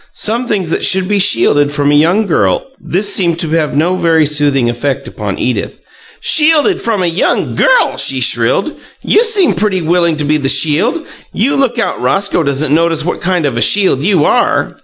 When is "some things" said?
0.15-0.71